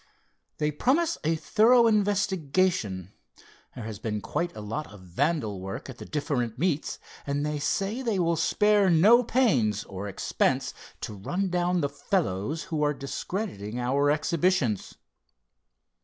[0.57, 3.11] "They promise a thorough investigation.
[3.75, 7.59] There has been quite a lot of vandal work at the different meets, and they
[7.59, 12.95] say they will spare no pains, or expense, to run down the fellows who are
[12.95, 14.95] discrediting our exhibitions.